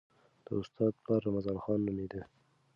د 0.45 0.47
استاد 0.61 0.93
پلار 1.03 1.21
رمضان 1.27 1.57
خان 1.63 1.79
نومېده. 1.85 2.21